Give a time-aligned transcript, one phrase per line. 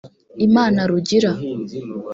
[0.47, 1.31] Imana Rugira